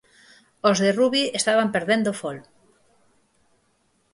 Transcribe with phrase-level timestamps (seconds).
[0.69, 2.37] Os de Rubi estaban perdendo fol.